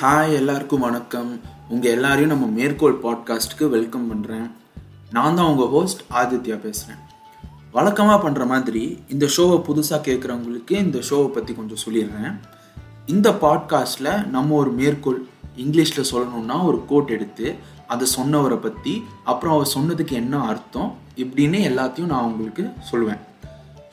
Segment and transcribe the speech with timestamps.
[0.00, 1.30] Hi எல்லாருக்கும் வணக்கம்.
[1.68, 4.50] உங்கள் எல்லாரையும் நம்ம மேற்கோள் பாட்காஸ்ட்டுக்கு வெல்கம் பண்ணுறேன்
[5.10, 7.00] நான் தான் உங்கள் ஹோஸ்ட் ஆதித்யா பேசுகிறேன்
[7.72, 12.36] வழக்கமாக பண்ணுற மாதிரி இந்த ஷோவை புதுசாக கேட்குறவங்களுக்கு இந்த ஷோவை பற்றி கொஞ்சம் சொல்லிடுறேன்.
[13.06, 15.18] இந்த பாட்காஸ்ட்டில் நம்ம ஒரு மேற்கோள்
[15.56, 17.56] இங்கிலீஷில் சொல்லணும்னா ஒரு கோட் எடுத்து
[17.86, 23.20] அதை சொன்னவரை பற்றி அப்புறம் அவர் சொன்னதுக்கு என்ன அர்த்தம் இப்படின்னு எல்லாத்தையும் நான் உங்களுக்கு சொல்லுவேன்.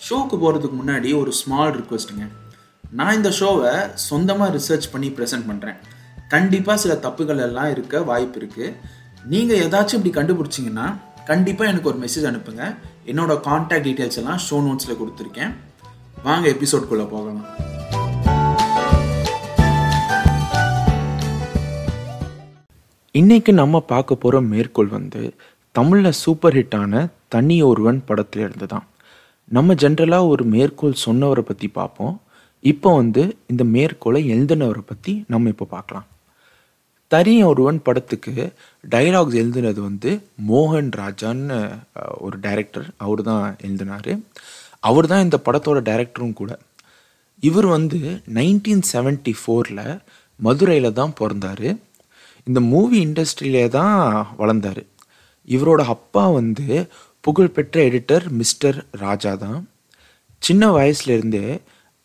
[0.10, 2.28] ஷோக்கு போகிறதுக்கு முன்னாடி ஒரு ஸ்மால் ரிக்வெஸ்ட்டுங்க
[2.92, 5.80] நான் இந்த ஷோவை சொந்தமாக ரிசர்ச் பண்ணி ப்ரெசென்ட் பண்ணுறேன்
[6.34, 8.72] கண்டிப்பாக சில தப்புகள் எல்லாம் இருக்க வாய்ப்பு இருக்குது
[9.34, 10.88] நீங்கள் ஏதாச்சும் இப்படி கண்டுபிடிச்சிங்கன்னா
[11.30, 12.64] கண்டிப்பாக எனக்கு ஒரு மெசேஜ் அனுப்புங்க.
[13.12, 15.52] என்னோட காண்டாக்ட் டீட்டெயில்ஸ் எல்லாம் ஷோ நோட்ஸில் கொடுத்துருக்கேன்.
[16.28, 17.44] வாங்க எபிசோட்குள்ளே போகலாம்.
[23.22, 25.22] இன்னைக்கு நம்ம பார்க்க போகிற மேற்கோள் வந்து
[25.78, 27.04] தமிழில் சூப்பர் ஹிட்டான
[27.34, 28.86] தனி ஒருவன் படத்திலிருந்து தான்
[29.58, 32.16] நம்ம ஜென்ரலாக ஒரு மேற்கோள் சொன்னவரை பற்றி பார்ப்போம்.
[32.72, 33.24] இப்போ வந்து
[33.54, 36.08] இந்த மேற்கோளை எழுதினவரை பற்றி நம்ம இப்போ பார்க்கலாம்.
[37.16, 38.34] தனி ஒருவன் படத்துக்கு
[38.94, 40.12] டைலாக்ஸ் எழுதுனது வந்து
[40.50, 41.58] மோகன் ராஜான்னு
[42.26, 44.12] ஒரு டைரக்டர் அவர் தான் எழுதினார்.
[44.90, 46.52] அவர் தான் இந்த படத்தோட டைரக்டரும் கூட.
[47.44, 48.00] இவர் வந்து
[48.38, 49.86] நைன்டீன் செவன்டி ஃபோரில்
[50.40, 51.68] மதுரையில் தான் பிறந்தார்.
[52.48, 53.96] இந்த மூவி இண்டஸ்ட்ரியிலே தான்
[54.42, 54.84] வளர்ந்தார்.
[55.48, 56.68] இவரோட அப்பா வந்து
[57.28, 59.60] புகழ்பெற்ற எடிட்டர் மிஸ்டர் ராஜா தான்
[60.42, 61.46] சின்ன வயசுலேருந்தே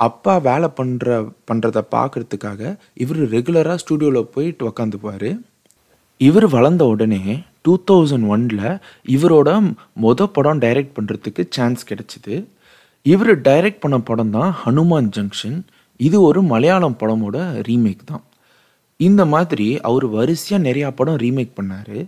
[0.07, 1.09] அப்பா வேலை பண்ணுற
[1.49, 2.61] பண்ணுறத பார்க்குறதுக்காக
[3.03, 5.31] இவர் ரெகுலராக ஸ்டூடியோவில் போயிட்டு உக்காந்துப்பார்.
[6.29, 7.23] இவர் வளர்ந்த உடனே
[7.67, 8.65] டூ தௌசண்ட் ஒனில்
[9.17, 9.51] இவரோட
[10.05, 12.35] மொத படம் டைரக்ட் பண்ணுறதுக்கு சான்ஸ் கிடைச்சிது.
[13.07, 15.59] இவர் டைரக்ட் பண்ண படம் தான் ஹனுமான் ஜங்ஷன்
[16.07, 17.37] இது ஒரு மலையாளம் படமோட
[17.69, 18.25] ரீமேக் தான்.
[19.01, 21.99] இந்த மாதிரி அவர் வரிசையாக நிறையா படம் ரீமேக் பண்ணார்.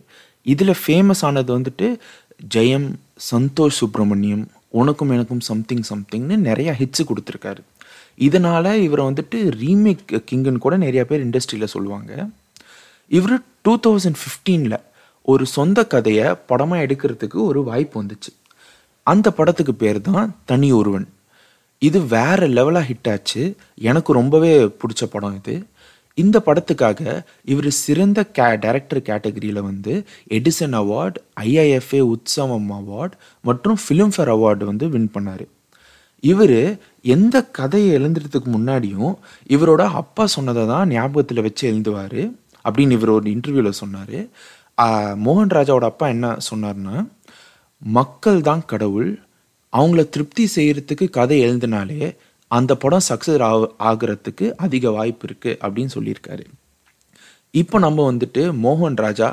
[0.53, 1.89] இதில் ஃபேமஸ் ஆனது வந்துட்டு
[2.55, 2.89] ஜெயம்
[3.31, 4.45] சந்தோஷ் சுப்ரமணியம்
[4.81, 7.63] உனக்கும் எனக்கும் சம்திங் சம்திங்னு நிறையா ஹிட்ஸு கொடுத்துருக்காரு.
[8.29, 12.13] இதனால் இவரை வந்துட்டு ரீமேக் கிங்குன்னு கூட நிறையா பேர் இண்டஸ்ட்ரியில் சொல்லுவாங்க.
[13.19, 14.79] இவர் டூ தௌசண்ட் ஃபிஃப்டீனில்
[15.33, 18.31] ஒரு சொந்த கதையை படமாக எடுக்கிறதுக்கு ஒரு வாய்ப்பு வந்துச்சு.
[19.11, 21.07] அந்த படத்துக்கு பேர் தான் தனி ஒருவன்.
[21.89, 23.43] இது வேறு லெவலாக ஹிட் ஆச்சு.
[23.91, 25.55] எனக்கு ரொம்பவே பிடிச்ச படம் இது.
[26.19, 27.01] இந்த படத்துக்காக
[27.53, 29.93] இவர் சிறந்த கே டைரக்டர் கேட்டகரியில் வந்து
[30.37, 33.15] Edison award IIFA Utsavam award
[33.49, 35.45] மற்றும் ஃபிலிம்ஃபேர் அவார்டு வந்து வின் பண்ணார்.
[36.23, 36.59] இவர்
[37.15, 39.13] எந்த கதையை எழுதுறதுக்கு முன்னாடியும்
[39.55, 42.21] இவரோட அப்பா சொன்னதை தான் ஞாபகத்தில் வச்சு எழுந்துவார்
[42.65, 44.19] அப்படின்னு இவர் ஒரு இன்டர்வியூவில் சொன்னார்.
[45.27, 46.97] மோகன் ராஜாவோட அப்பா என்ன சொன்னார்னா
[47.83, 49.11] மக்கள் தான் கடவுள்.
[49.73, 52.03] அவங்கள திருப்தி செய்கிறதுக்கு கதை எழுதினாலே
[52.51, 53.43] அந்த படம் சக்ஸஸ்
[53.91, 56.45] ஆகிறதுக்கு அதிக வாய்ப்பு இருக்குது அப்படின்னு சொல்லியிருக்காரு.
[57.55, 59.29] இப்போ நம்ம வந்துட்டு மோகன் ராஜா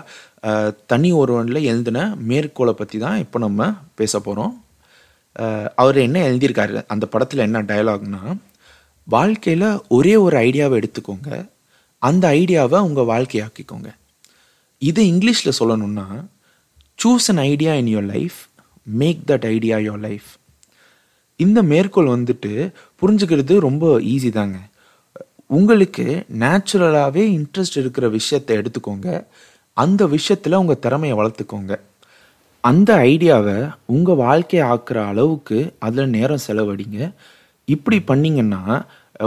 [0.92, 2.00] தனி ஒருவனில் எழுதின
[2.30, 4.54] மேற்கோளை பற்றி தான் இப்போ நம்ம பேச போகிறோம்
[5.76, 6.84] அவர் என்ன எழுதியிருக்காரு?
[6.88, 8.38] அந்த படத்தில் என்ன டயலாக்னா
[9.04, 11.50] வாழ்க்கையில் ஒரே ஒரு ஐடியாவை எடுத்துக்கோங்க.
[11.98, 13.90] அந்த ஐடியாவை உங்கள் வாழ்க்கையாக்கிக்கோங்க.
[14.78, 16.08] இது இங்கிலீஷில் சொல்லணும்னா
[17.04, 18.38] choose an idea in your life
[18.84, 20.30] make that idea your life
[21.36, 24.58] இந்த மேற்கோள் வந்துட்டு புரிஞ்சுக்கிறது ரொம்ப ஈஸி தாங்க.
[25.46, 29.26] உங்களுக்கு நேச்சுரலாகவே இன்ட்ரெஸ்ட் இருக்கிற விஷயத்தை எடுத்துக்கோங்க.
[29.74, 31.80] அந்த விஷயத்தில் உங்கள் திறமையை வளர்த்துக்கோங்க.
[32.68, 37.14] அந்த ஐடியாவை உங்கள் வாழ்க்கையை ஆக்குற அளவுக்கு அதில் நேரம் செலவடிங்க
[37.66, 38.62] இப்படி பண்ணிங்கன்னா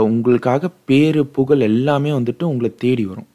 [0.07, 3.29] உங்களுக்காக பேரு புகழ் எல்லாமே வந்துட்டு உங்களை தேடி வரும்.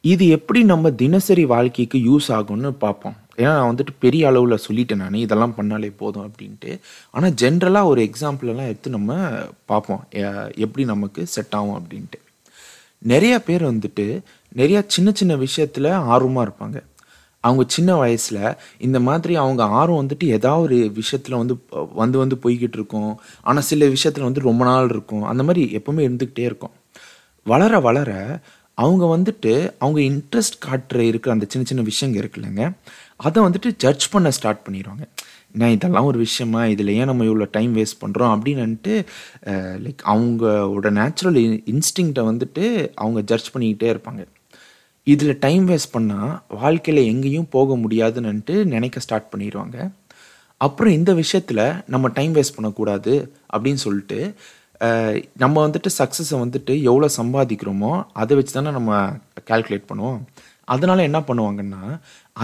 [0.00, 3.16] இது எப்படி நம்ம தினசரி வாழ்க்கைக்கு யூஸ் ஆகும்னு பார்ப்போம்.
[3.36, 6.78] ஏன்னா நான் வந்துட்டு பெரிய அளவில் சொல்லிட்டேன் நான் இதெல்லாம் பண்ணாலே போதும் அப்படின்ட்டு.
[7.10, 9.18] ஆனால் ஜென்ரலாக ஒரு எக்ஸாம்பிளெல்லாம் எடுத்து நம்ம
[9.66, 10.02] பார்ப்போம்.
[10.64, 12.20] எப்படி நமக்கு செட் ஆகும் அப்படின்ட்டு.
[13.12, 14.06] நிறையா பேர் வந்துட்டு
[14.56, 16.78] நிறையா சின்ன சின்ன விஷயத்தில் ஆர்வமாக இருப்பாங்க.
[17.46, 18.42] அவங்க சின்ன வயசில்
[18.86, 21.54] இந்த மாதிரி அவங்க ஆர்வம் வந்துட்டு ஏதாவது ஒரு விஷயத்தில் வந்து
[22.02, 23.12] வந்து வந்து போய்கிட்டு இருக்கும்.
[23.48, 25.24] ஆனால் சில விஷயத்தில் வந்து ரொம்ப நாள் இருக்கும்.
[25.32, 26.74] அந்த மாதிரி எப்பவுமே இருந்துக்கிட்டே இருக்கும்.
[27.46, 28.10] வளர வளர
[28.78, 29.52] அவங்க வந்துட்டு
[29.82, 32.62] அவங்க இன்ட்ரெஸ்ட் காட்டுற இருக்கிற அந்த சின்ன சின்ன விஷயங்க இருக்குல்லங்க
[33.26, 35.04] அதை வந்துட்டு ஜட்ஜ் பண்ண ஸ்டார்ட் பண்ணிடுவாங்க
[35.60, 36.62] நான் இதெல்லாம் ஒரு விஷயமா?
[36.72, 38.94] இதில் ஏன் நம்ம இவ்வளோ டைம் வேஸ்ட் பண்ணுறோம் அப்படின்னுட்டு
[39.84, 41.38] லைக் அவங்களோட நேச்சுரல்
[41.72, 42.64] இன்ஸ்டிங்க்டை வந்துட்டு
[43.02, 44.22] அவங்க ஜட்ஜ் பண்ணிக்கிட்டே இருப்பாங்க.
[45.12, 46.30] இதில் டைம் வேஸ்ட் பண்ணால்
[46.62, 49.76] வாழ்க்கையில் எங்கேயும் போக முடியாதுன்னுட்டு நினைக்க ஸ்டார்ட் பண்ணிடுவாங்க.
[50.66, 51.62] அப்புறம் இந்த விஷயத்தில்
[51.94, 53.14] நம்ம டைம் வேஸ்ட் பண்ணக்கூடாது
[53.54, 54.18] அப்படின்னு சொல்லிட்டு
[55.42, 57.92] நம்ம வந்துட்டு சக்ஸஸை வந்துட்டு எவ்வளோ சம்பாதிக்கிறோமோ
[58.22, 58.98] அதை வச்சு தானே நம்ம
[59.50, 60.18] கால்குலேட் பண்ணுவோம்.
[60.74, 61.82] அதனால் என்ன பண்ணுவாங்கன்னா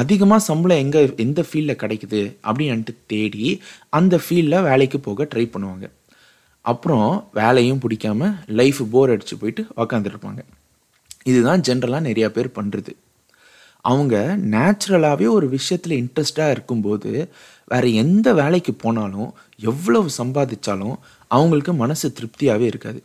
[0.03, 3.47] அதிகமாக சம்பளம் எங்கே எந்த ஃபீல்டில் கிடைக்குது அப்படின்ட்டு தேடி
[3.99, 5.87] அந்த ஃபீல்டில் வேலைக்கு போக ட்ரை பண்ணுவாங்க.
[6.73, 7.09] அப்புறம்
[7.41, 10.43] வேலையும் பிடிக்காம லைஃப் போர் அடித்து போயிட்டு உக்காந்துருப்பாங்க
[11.25, 12.93] இதுதான் ஜென்ரலாக நிறையா பேர் பண்ணுறது
[13.81, 17.33] அவங்க நேச்சுரலாகவே ஒரு விஷயத்தில் இன்ட்ரெஸ்டாக இருக்கும்போது
[17.67, 20.95] வேறு எந்த வேலைக்கு போனாலும் எவ்வளவு சம்பாதிச்சாலும்
[21.29, 23.03] அவங்களுக்கு மனசு திருப்தியாகவே இருக்காது.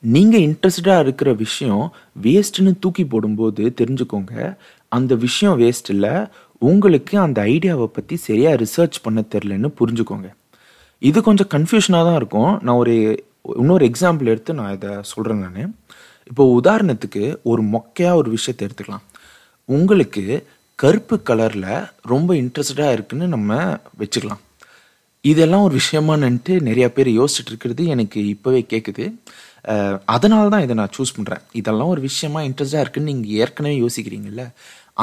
[0.00, 4.56] நீங்கள் இன்ட்ரெஸ்டாக இருக்கிற விஷயம் வேஸ்ட்டுன்னு தூக்கி போடும்போது தெரிஞ்சுக்கோங்க.
[4.88, 6.26] அந்த விஷயம் வேஸ்ட் இல்லை
[6.58, 10.32] உங்களுக்கு அந்த ஐடியாவை பற்றி சரியாக ரிசர்ச் பண்ண தெரிலன்னு புரிஞ்சுக்கோங்க.
[10.98, 12.58] இது கொஞ்சம் கன்ஃபியூஷனாக தான் இருக்கும்.
[12.62, 13.24] நான் ஒரு
[13.56, 15.77] இன்னொரு எக்ஸாம்பிள் எடுத்து நான் இதை சொல்கிறேன் நான்.
[16.30, 19.04] இப்போ உதாரணத்துக்கு ஒரு மொக்கையாக ஒரு விஷயத்தை எடுத்துக்கலாம்.
[19.68, 20.22] உங்களுக்கு
[20.82, 21.70] கருப்பு கலரில்
[22.12, 23.56] ரொம்ப இன்ட்ரெஸ்டாக இருக்குன்னு நம்ம
[24.02, 24.42] வச்சுக்கலாம்.
[25.24, 29.04] இதெல்லாம் ஒரு விஷயமானன்ட்டு நிறையா பேர் யோசிச்சுட்டு இருக்கிறது எனக்கு இப்போவே கேட்குது
[30.14, 34.44] அதனால தான் இதை நான் சூஸ் பண்ணுறேன் இதெல்லாம் ஒரு விஷயமா இன்ட்ரெஸ்டாக இருக்குன்னு நீங்கள் ஏற்கனவே யோசிக்கிறீங்கல்ல.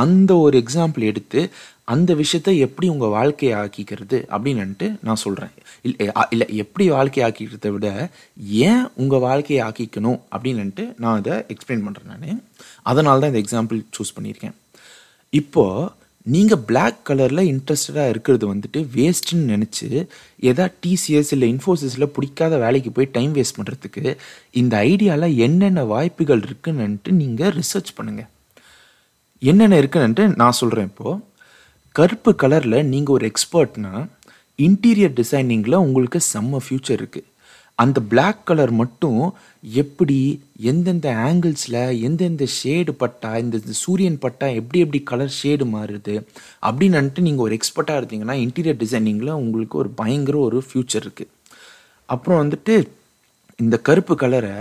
[0.04, 1.42] அந்த ஒரு எக்ஸாம்பிள் எடுத்து
[1.88, 5.52] அந்த விஷயத்த எப்படி உங்கள் வாழ்க்கையை ஆக்கிக்கிறது அப்படின்னுட்டு நான் சொல்கிறேன்
[5.82, 7.88] இல்லை இல்லை எப்படி வாழ்க்கையை ஆக்கிக்கிறத விட
[8.70, 12.42] ஏன் உங்கள் வாழ்க்கையை ஆக்கிக்கணும் அப்படின்னுட்டு நான் அதை எக்ஸ்பிளைன் பண்ணுறேன் நான்.
[12.84, 14.56] அதனால தான் இந்த எக்ஸாம்பிள் சூஸ் பண்ணியிருக்கேன்.
[15.34, 15.92] இப்போது
[16.26, 19.88] நீங்கள் பிளாக் கலரில் இன்ட்ரெஸ்டடாக இருக்கிறது வந்துட்டு வேஸ்ட்டுன்னு நினச்சி
[20.52, 24.04] எதா டிசிஎஸ் இல்லை இன்ஃபோசிஸில் பிடிக்காத வேலைக்கு போய் டைம் வேஸ்ட் பண்ணுறதுக்கு
[24.62, 28.30] இந்த ஐடியாவில் என்னென்ன வாய்ப்புகள் இருக்குன்னுட்டு நீங்கள் ரிசர்ச் பண்ணுங்கள்
[29.42, 31.22] என்னென்ன இருக்குன்னுட்டு நான் சொல்கிறேன் இப்போது
[31.96, 33.92] கருப்பு கலரில் நீங்கள் ஒரு எக்ஸ்பர்ட்னா
[34.60, 37.30] இன்டீரியர் டிசைனிங்கில் உங்களுக்கு செம்ம ஃப்யூச்சர் இருக்குது
[37.80, 39.22] அந்த பிளாக் கலர் மட்டும்
[39.74, 40.18] எப்படி
[40.64, 46.16] எந்தெந்த ஆங்கிள்ஸில் எந்தெந்த ஷேடு பட்டா இந்த சூரியன் பட்டா எப்படி எப்படி கலர் ஷேடு மாறுது
[46.62, 51.32] அப்படின்னுட்டு நீங்கள் ஒரு எக்ஸ்பர்ட்டாக இருந்தீங்கன்னா இன்டீரியர் டிசைனிங்கில் உங்களுக்கு ஒரு பயங்கர ஒரு ஃப்யூச்சர் இருக்குது
[52.10, 52.76] அப்புறம் வந்துட்டு
[53.60, 54.56] இந்த கருப்பு கலரை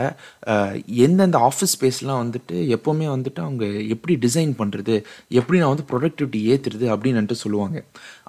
[1.06, 3.64] எந்தெந்த ஆஃபீஸ் ஸ்பேஸ்லாம் வந்துட்டு எப்போவுமே வந்துட்டு அவங்க
[3.94, 4.94] எப்படி டிசைன் பண்ணுறது
[5.41, 7.79] எப்படி நான் வந்து ப்ரொடக்டிவிட்டி ஏற்றுறது அப்படின்னுட்டு சொல்லுவாங்க.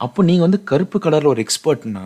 [0.06, 2.06] அப்போ நீங்கள் வந்து கருப்பு கலரில் ஒரு எக்ஸ்பர்ட்னா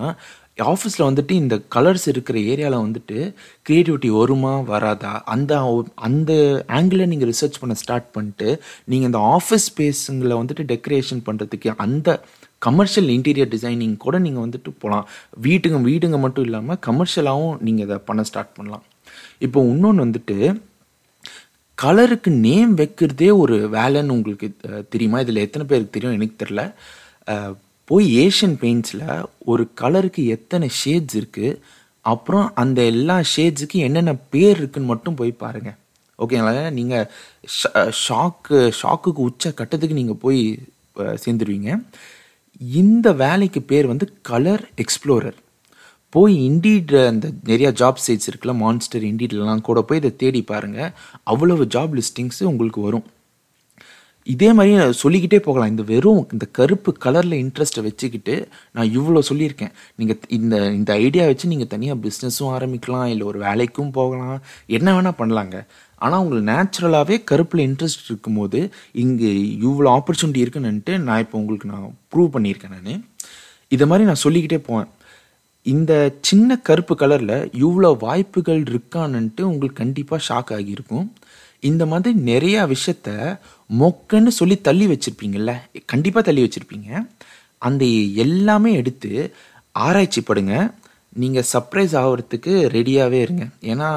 [0.72, 3.18] ஆஃபீஸில் வந்துட்டு இந்த கலர்ஸ் இருக்கிற ஏரியாவில் வந்துட்டு
[3.66, 5.14] க்ரியேட்டிவிட்டி வருமா வராதா?
[5.34, 5.54] அந்த
[6.08, 6.32] அந்த
[6.78, 8.50] ஆங்கிளில் நீங்கள் ரிசர்ச் பண்ண ஸ்டார்ட் பண்ணிட்டு
[8.92, 12.18] நீங்கள் இந்த ஆஃபீஸ் ஸ்பேஸுங்களை வந்துட்டு டெக்கரேஷன் பண்ணுறதுக்கு அந்த
[12.68, 15.06] கமர்ஷியல் இன்டீரியர் டிசைனிங் கூட நீங்கள் வந்துட்டு போகலாம்
[15.46, 18.86] வீட்டுங்க வீடுங்க மட்டும் இல்லாமல் கமர்ஷியலாகவும் நீங்கள் இதை பண்ண ஸ்டார்ட் பண்ணலாம்.
[19.46, 20.38] இப்போ இன்னொன்று வந்துட்டு
[21.78, 24.48] கலருக்கு நேம் வைக்கிறதே ஒரு வேலைன்னு உங்களுக்கு
[24.94, 25.20] தெரியுமா?
[25.26, 26.16] இதில் எத்தனை பேருக்கு தெரியும்?
[26.20, 26.64] எனக்கு தெரில
[27.92, 29.06] போய் ஏஷியன் பெயிண்ட்ஸில்
[29.52, 31.60] ஒரு கலருக்கு எத்தனை ஷேட்ஸ் இருக்குது
[32.06, 35.78] அப்புறம் அந்த எல்லா ஷேட்ஸுக்கு என்னென்ன பேர் இருக்குன்னு மட்டும் போய் பாருங்கள்
[36.24, 36.54] ஓகேங்களா?
[36.78, 37.08] நீங்கள்
[38.06, 40.42] ஷாக்கு ஷாக்குக்கு உச்ச கட்டத்துக்கு நீங்கள் போய்
[41.24, 41.72] சேர்ந்துருவீங்க.
[42.58, 45.38] இந்த வேலைக்கு பேர் வந்து கலர் எக்ஸ்ப்ளோரர்.
[46.10, 50.92] போய் இண்டீட் அந்த நிறையா ஜாப் சைட்ஸ் இருக்குல்ல மான்ஸ்டர் இண்டீட்லாம் கூட போய் இதை தேடி பாருங்கள்
[51.24, 53.08] அவ்வளவு ஜாப் லிஸ்டிங்ஸு உங்களுக்கு வரும்.
[54.28, 55.70] இதே மாதிரி நான் சொல்லிக்கிட்டே போகலாம்.
[55.70, 59.74] இந்த வெறும் இந்த கருப்பு கலரில் இன்ட்ரெஸ்ட்டை வச்சுக்கிட்டு நான் இவ்வளோ சொல்லியிருக்கேன்.
[59.96, 64.42] நீங்கள் இந்த இந்த ஐடியா வச்சு நீங்கள் தனியாக பிஸ்னஸும் ஆரம்பிக்கலாம் இல்லை ஒரு வேலைக்கும் போகலாம்.
[64.78, 65.58] என்ன வேணால் பண்ணலாங்க.
[66.06, 68.60] ஆனால் உங்களுக்கு நேச்சுரலாகவே கருப்பில் இன்ட்ரெஸ்ட் இருக்கும்போது
[69.04, 69.32] இங்கே
[69.68, 73.04] இவ்வளோ ஆப்பர்ச்சுனிட்டி இருக்குன்னுட்டு நான் இப்போ உங்களுக்கு நான் ப்ரூவ் பண்ணியிருக்கேன் நான்.
[73.76, 74.90] இதை மாதிரி நான் சொல்லிக்கிட்டே போவேன்.
[75.66, 75.94] இந்த
[76.28, 81.08] சின்ன கருப்பு கலரில் இவ்வளோ வாய்ப்புகள் இருக்கான்னுட்டு உங்களுக்கு கண்டிப்பாக ஷாக் ஆகியிருக்கும்.
[81.70, 83.10] இந்த மாதிரி நிறையா விஷயத்த
[83.82, 85.54] மொக்கன்னு சொல்லி தள்ளி வச்சுருப்பீங்கள்ல
[85.94, 86.90] கண்டிப்பாக தள்ளி வச்சுருப்பீங்க.
[87.68, 87.84] அந்த
[88.26, 89.12] எல்லாமே எடுத்து
[89.86, 90.54] ஆராய்ச்சி படுங்க.
[91.22, 93.46] நீங்கள் சர்ப்ரைஸ் ஆகிறதுக்கு ரெடியாகவே இருங்க.
[93.72, 93.90] ஏன்னா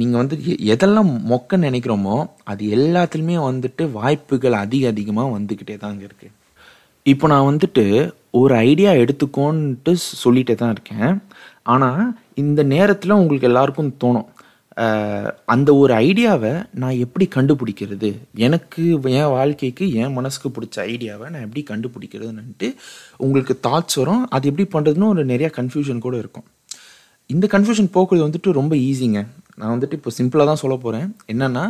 [0.00, 0.36] நீங்கள் வந்து
[0.74, 2.16] எதெல்லாம் மொக்க நினைக்கிறோமோ
[2.50, 6.36] அது எல்லாத்துலேயுமே வந்துட்டு வாய்ப்புகள் அதிக அதிகமாக வந்துக்கிட்டே தாங்க இருக்குது
[7.06, 7.84] இப்போ நான் வந்துட்டு
[8.40, 9.92] ஒரு ஐடியா எடுத்துக்கோன்ட்டு
[10.22, 11.10] சொல்லிகிட்டே தான் இருக்கேன்.
[11.72, 12.02] ஆனால்
[12.42, 14.28] இந்த நேரத்தில் உங்களுக்கு எல்லாருக்கும் தோணும்.
[15.54, 18.10] அந்த ஒரு ஐடியாவை நான் எப்படி கண்டுபிடிக்கிறது?
[18.46, 18.82] எனக்கு
[19.18, 22.68] என் வாழ்க்கைக்கு என் மனசுக்கு பிடிச்ச ஐடியாவை நான் எப்படி கண்டுபிடிக்கிறதுன்னுட்டு
[23.24, 24.24] உங்களுக்கு தாட்ஸ் வரும்.
[24.36, 26.46] அது எப்படி பண்ணுறதுன்னு ஒரு நிறையா கன்ஃபியூஷன் கூட இருக்கும்.
[27.30, 29.20] இந்த கன்ஃபியூஷன் போக்குறது வந்துட்டு ரொம்ப ஈஸிங்க
[29.58, 31.64] நான் வந்துட்டு இப்போ சிம்பிளாக தான் சொல்ல போகிறேன் என்னென்னா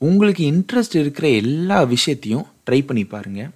[0.00, 3.52] உங்களுக்கு இன்ட்ரெஸ்ட் இருக்கிற எல்லா விஷயத்தையும் ட்ரை பண்ணி பாருங்கள்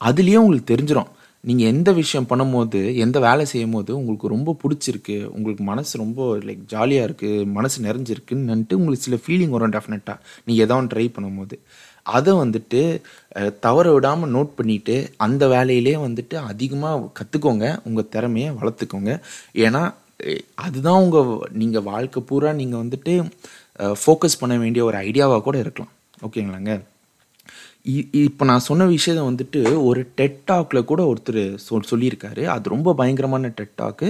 [0.00, 1.10] அதுலேயே உங்களுக்கு தெரிஞ்சிடும்
[1.44, 6.64] நீங்கள் எந்த விஷயம் பண்ணும்போது எந்த வேலை செய்யும் போது உங்களுக்கு ரொம்ப பிடிச்சிருக்கு உங்களுக்கு மனசு ரொம்ப லைக்
[6.72, 11.56] ஜாலியாக இருக்குது மனசு நிறைஞ்சிருக்குன்னுட்டு உங்களுக்கு சில ஃபீலிங் வரும் டெஃபினட்டாக நீங்கள் எதாவது ட்ரை பண்ணும்போது.
[12.06, 12.80] அதை வந்துட்டு
[13.66, 14.96] தவற விடாமல் நோட் பண்ணிவிட்டு
[15.26, 19.12] அந்த வேலையிலே வந்துட்டு அதிகமாக கற்றுக்கோங்க உங்கள் திறமையை வளர்த்துக்கோங்க.
[19.64, 19.82] ஏன்னா
[20.64, 21.30] அதுதான் உங்கள்
[21.62, 23.14] நீங்கள் வாழ்க்கை பூரா நீங்கள் வந்துட்டு
[24.02, 25.92] ஃபோக்கஸ் பண்ண வேண்டிய ஒரு ஐடியாவாக கூட இருக்கலாம்.
[26.26, 26.72] ஓகேங்களாங்க?
[28.24, 32.42] இப்போ நான் சொன்ன விஷயத்தை வந்துட்டு ஒரு டெட்டாக்கில் கூட ஒருத்தர் சொல் சொல்லியிருக்காரு.
[32.54, 34.08] அது ரொம்ப பயங்கரமான டெட்டாக்கு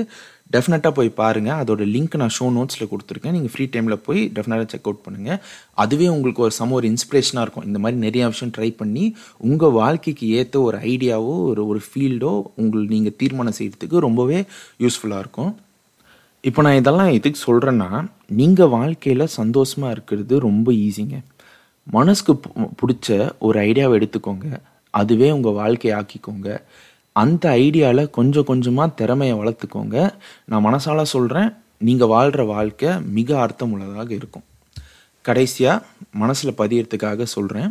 [0.54, 3.34] டெஃபினட்டாக போய் பாருங்கள் அதோட லிங்க் நான் ஷோ நோட்ஸில் கொடுத்துருக்கேன்.
[3.36, 5.40] நீங்கள் ஃப்ரீ டைமில் போய் டெஃபினட்டாக செக் அவுட் பண்ணுங்கள்
[5.82, 7.66] அதுவே உங்களுக்கு ஒரு சம ஒரு இன்ஸ்பிரேஷனாக இருக்கும்.
[7.70, 9.04] இந்த மாதிரி நிறையா விஷயம் ட்ரை பண்ணி
[9.50, 14.40] உங்கள் வாழ்க்கைக்கு ஏற்ற ஒரு ஐடியாவோ ஒரு ஒரு ஃபீல்டோ உங்களுக்கு நீங்கள் தீர்மானம் செய்கிறதுக்கு ரொம்பவே
[14.84, 15.52] யூஸ்ஃபுல்லாக இருக்கும்.
[16.48, 17.88] இப்போ நான் இதெல்லாம் எதுக்கு சொல்கிறேன்னா
[18.38, 21.16] நீங்கள் வாழ்க்கையில் சந்தோஷமாக இருக்கிறது ரொம்ப ஈஸிங்க
[21.96, 22.32] மனசுக்கு
[22.80, 24.46] பிடிச்ச ஒரு ஐடியாவை எடுத்துக்கோங்க.
[24.94, 26.48] அதுவே உங்கள் வாழ்க்கையை ஆக்கிக்கோங்க.
[27.12, 29.96] அந்த ஐடியாவில் கொஞ்சம் கொஞ்சமாக திறமையை வளர்த்துக்கோங்க.
[30.44, 34.46] நான் மனசால் சொல்கிறேன் நீங்கள் வாழ்கிற வாழ்க்கை மிக அர்த்தமுள்ளதாக இருக்கும்.
[35.24, 35.84] கடைசியாக
[36.22, 37.70] மனசில் பதியறதுக்காக சொல்கிறேன்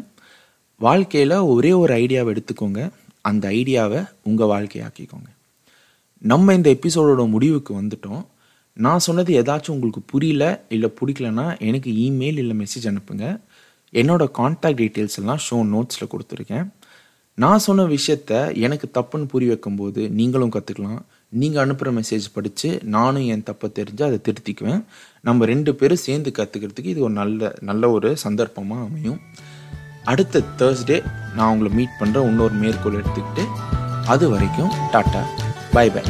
[0.77, 2.81] வாழ்க்கையில் ஒரே ஒரு ஐடியாவை எடுத்துக்கோங்க.
[3.21, 5.29] அந்த ஐடியாவை உங்கள் வாழ்க்கையாக்கிக்கோங்க
[6.17, 8.23] நம்ம இந்த எபிசோடோட முடிவுக்கு வந்துட்டோம்.
[8.73, 10.43] நான் சொன்னது ஏதாச்சும் உங்களுக்கு புரியல
[10.75, 13.25] இல்லை பிடிக்கலனா எனக்கு இமெயில் இல்லை மெசேஜ் அனுப்புங்க.
[13.93, 16.67] என்னோடய காண்டாக்ட் டீட்டெயில்ஸ் எல்லாம் ஷோ நோட்ஸில் கொடுத்துருக்கேன்.
[17.43, 18.31] நான் சொன்ன விஷயத்த
[18.65, 21.01] எனக்கு தப்புன்னு புரிய வைக்கும்போது நீங்களும் கற்றுக்கலாம்
[21.41, 24.81] நீங்கள் அனுப்புகிற மெசேஜ் படித்து நானும் என் தப்பை தெரிஞ்சு அதை திருத்திக்குவேன்.
[25.27, 29.19] நம்ம ரெண்டு பேரும் சேர்ந்து கற்றுக்கிறதுக்கு இது ஒரு நல்ல நல்ல ஒரு சந்தர்ப்பமாக அமையும்.
[30.03, 30.99] அடுத்த தேர்ஸ்டே
[31.35, 33.45] நான் உங்களை மீட் பண்ணுற இன்னொரு மேற்கோள் எடுத்துக்கிட்டு
[34.15, 35.23] அது வரைக்கும் டாட்டா.
[35.77, 36.03] By by